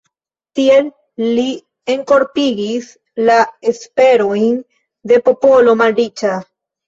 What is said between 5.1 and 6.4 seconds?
de popolo malriĉa.